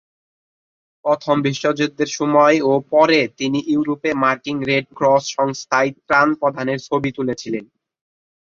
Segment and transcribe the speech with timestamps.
[1.05, 7.65] প্রথম বিশ্বযুদ্ধের সময়ে ও পরে তিনি ইউরোপে মার্কিন রেড ক্রস সংস্থায় ত্রাণ প্রদানের ছবি তুলেছিলেন।